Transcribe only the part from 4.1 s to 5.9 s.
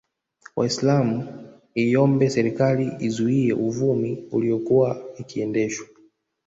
uliyokuwa ikiendeshwa